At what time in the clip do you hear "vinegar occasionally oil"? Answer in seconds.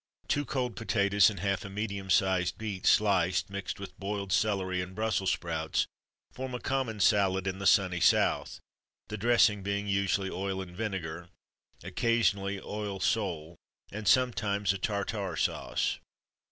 10.75-12.99